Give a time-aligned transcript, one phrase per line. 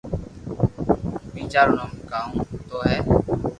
[1.33, 1.77] ٻيجا رو
[2.09, 2.97] ڪاونو ھي